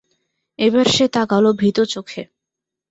[0.59, 2.21] এবার সে তাকাল ভীত চোখে।